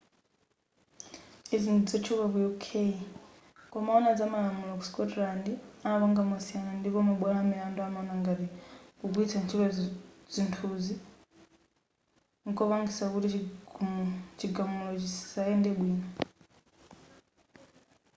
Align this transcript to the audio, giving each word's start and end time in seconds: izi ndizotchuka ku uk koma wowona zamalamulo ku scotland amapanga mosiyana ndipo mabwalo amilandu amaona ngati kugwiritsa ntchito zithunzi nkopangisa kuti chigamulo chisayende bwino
izi 1.55 1.69
ndizotchuka 1.75 2.25
ku 2.33 2.39
uk 2.49 2.63
koma 3.71 3.89
wowona 3.93 4.11
zamalamulo 4.19 4.71
ku 4.79 4.85
scotland 4.89 5.45
amapanga 5.85 6.21
mosiyana 6.31 6.71
ndipo 6.75 6.99
mabwalo 7.07 7.37
amilandu 7.41 7.79
amaona 7.81 8.13
ngati 8.21 8.47
kugwiritsa 8.99 9.37
ntchito 9.41 9.65
zithunzi 10.33 10.95
nkopangisa 12.49 13.05
kuti 13.13 13.29
chigamulo 14.39 14.91
chisayende 15.01 15.69
bwino 15.77 16.07